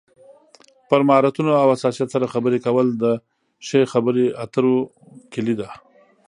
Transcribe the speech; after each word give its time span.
پر 0.89 0.99
مهارتونو 1.07 1.51
او 1.61 1.67
حساسیت 1.75 2.09
سره 2.13 2.31
خبرې 2.33 2.57
کول 2.65 2.87
د 3.03 3.05
ښې 3.67 3.81
خبرې 3.93 4.25
اترو 4.43 4.75
کلي 5.33 5.55
ده. 5.59 5.67